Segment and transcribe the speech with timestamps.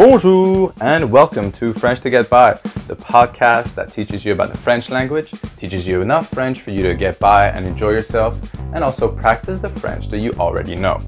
[0.00, 2.54] Bonjour and welcome to French to Get By,
[2.88, 6.82] the podcast that teaches you about the French language, teaches you enough French for you
[6.84, 10.98] to get by and enjoy yourself, and also practice the French that you already know.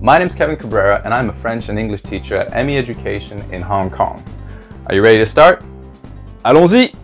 [0.00, 3.38] My name is Kevin Cabrera and I'm a French and English teacher at ME Education
[3.52, 4.24] in Hong Kong.
[4.86, 5.62] Are you ready to start?
[6.42, 6.94] Allons-y!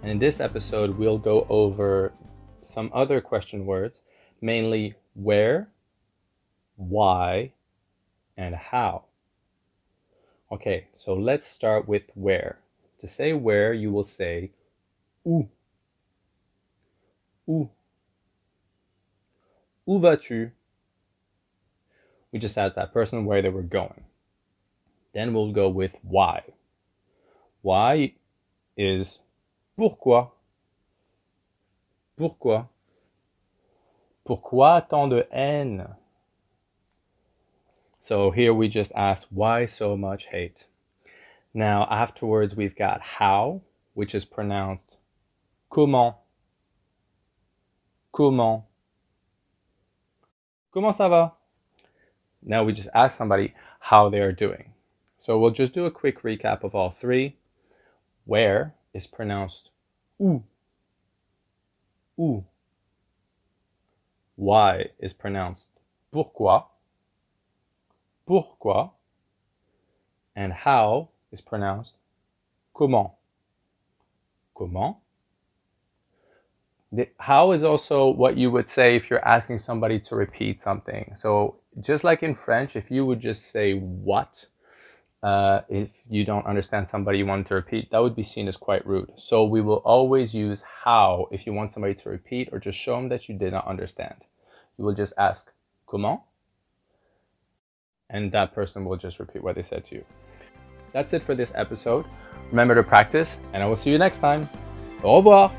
[0.00, 2.14] And in this episode, we'll go over
[2.62, 4.00] some other question words,
[4.40, 5.68] mainly where,
[6.76, 7.52] why,
[8.38, 9.04] and how.
[10.52, 12.58] Okay, so let's start with where.
[13.00, 14.50] To say where, you will say
[15.26, 15.48] où.
[17.48, 17.70] Où.
[19.88, 20.50] Où vas-tu?
[22.30, 24.04] We just asked that person where they were going.
[25.14, 26.42] Then we'll go with why.
[27.62, 28.12] Why
[28.76, 29.20] is
[29.78, 30.32] pourquoi.
[32.18, 32.66] Pourquoi?
[34.24, 35.86] Pourquoi tant de haine?
[38.02, 40.66] So here we just ask why so much hate.
[41.54, 43.62] Now afterwards we've got how,
[43.94, 44.96] which is pronounced
[45.70, 46.16] comment.
[48.10, 48.64] Comment.
[50.74, 51.34] Comment ça va?
[52.42, 54.72] Now we just ask somebody how they are doing.
[55.16, 57.36] So we'll just do a quick recap of all three.
[58.24, 59.70] Where is pronounced
[60.20, 60.42] où.
[62.18, 62.42] Où.
[64.34, 65.68] Why is pronounced
[66.12, 66.64] pourquoi.
[68.26, 68.90] Pourquoi.
[70.34, 71.96] And how is pronounced
[72.74, 73.10] comment.
[74.56, 74.96] Comment.
[76.90, 81.14] The, how is also what you would say if you're asking somebody to repeat something.
[81.16, 84.44] So just like in French, if you would just say what,
[85.22, 88.58] uh, if you don't understand somebody you want to repeat, that would be seen as
[88.58, 89.12] quite rude.
[89.16, 92.96] So we will always use how if you want somebody to repeat or just show
[92.96, 94.26] them that you did not understand.
[94.76, 95.50] You will just ask
[95.86, 96.20] comment,
[98.12, 100.04] and that person will just repeat what they said to you.
[100.92, 102.04] That's it for this episode.
[102.50, 104.48] Remember to practice, and I will see you next time.
[105.02, 105.52] Au revoir!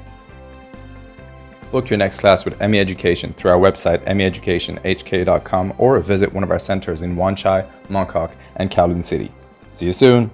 [1.72, 6.52] Book your next class with ME Education through our website, meeducationhk.com, or visit one of
[6.52, 9.32] our centers in Wan Chai, Mongkok, and Kowloon City.
[9.72, 10.30] See you soon.